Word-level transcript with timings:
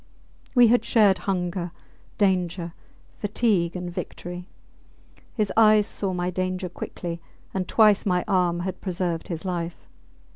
We 0.55 0.65
had 0.69 0.83
shared 0.83 1.19
hunger, 1.29 1.69
danger, 2.17 2.73
fatigue, 3.19 3.75
and 3.75 3.93
victory. 3.93 4.47
His 5.35 5.53
eyes 5.55 5.85
saw 5.85 6.11
my 6.11 6.31
danger 6.31 6.69
quickly, 6.69 7.21
and 7.53 7.67
twice 7.67 8.03
my 8.03 8.25
arm 8.27 8.61
had 8.61 8.81
preserved 8.81 9.27
his 9.27 9.45
life. 9.45 9.87